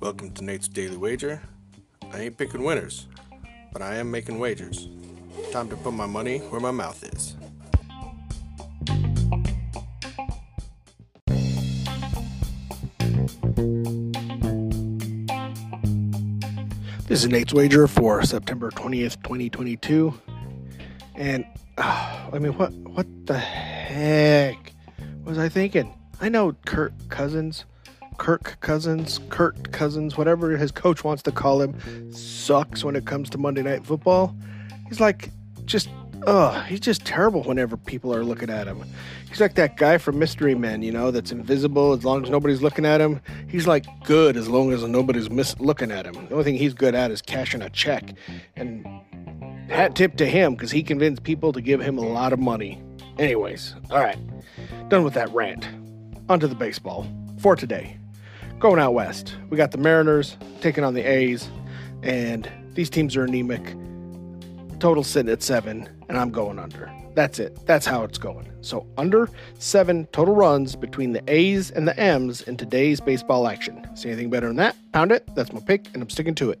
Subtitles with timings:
[0.00, 1.40] Welcome to Nate's Daily Wager.
[2.12, 3.06] I ain't picking winners,
[3.72, 4.88] but I am making wagers.
[5.52, 7.36] Time to put my money where my mouth is.
[17.06, 20.14] This is Nate's Wager for September 20th, 2022.
[21.14, 21.44] And
[21.76, 24.67] uh, I mean, what what the heck
[25.28, 25.92] was I thinking?
[26.20, 27.66] I know Kirk Cousins,
[28.16, 33.28] Kirk Cousins, Kurt Cousins, whatever his coach wants to call him, sucks when it comes
[33.30, 34.34] to Monday Night Football.
[34.88, 35.30] He's like
[35.66, 35.90] just
[36.26, 38.82] Ugh, he's just terrible whenever people are looking at him.
[39.28, 42.60] He's like that guy from Mystery Men, you know, that's invisible as long as nobody's
[42.60, 43.20] looking at him.
[43.48, 46.14] He's like good as long as nobody's mis- looking at him.
[46.14, 48.14] The only thing he's good at is cashing a check.
[48.56, 48.84] And
[49.70, 52.82] hat tip to him because he convinced people to give him a lot of money.
[53.18, 54.18] Anyways, all right,
[54.88, 55.68] done with that rant.
[56.28, 57.06] On to the baseball
[57.38, 57.96] for today.
[58.58, 61.48] Going out west, we got the Mariners taking on the A's,
[62.02, 63.74] and these teams are anemic.
[64.78, 66.92] Total sitting at seven, and I'm going under.
[67.14, 67.58] That's it.
[67.66, 68.48] That's how it's going.
[68.60, 73.84] So under seven total runs between the A's and the M's in today's baseball action.
[73.96, 74.76] See anything better than that?
[74.92, 75.28] Pound it.
[75.34, 76.60] That's my pick, and I'm sticking to it.